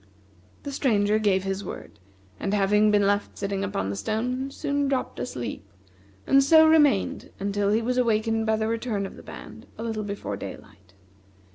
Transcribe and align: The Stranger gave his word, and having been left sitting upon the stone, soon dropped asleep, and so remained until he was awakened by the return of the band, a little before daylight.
The 0.63 0.71
Stranger 0.71 1.19
gave 1.19 1.43
his 1.43 1.63
word, 1.63 1.99
and 2.39 2.55
having 2.55 2.89
been 2.89 3.05
left 3.05 3.37
sitting 3.37 3.63
upon 3.63 3.91
the 3.91 3.95
stone, 3.95 4.49
soon 4.49 4.87
dropped 4.87 5.19
asleep, 5.19 5.63
and 6.25 6.43
so 6.43 6.67
remained 6.67 7.29
until 7.39 7.69
he 7.69 7.83
was 7.83 7.99
awakened 7.99 8.47
by 8.47 8.55
the 8.55 8.67
return 8.67 9.05
of 9.05 9.15
the 9.15 9.21
band, 9.21 9.67
a 9.77 9.83
little 9.83 10.03
before 10.03 10.37
daylight. 10.37 10.95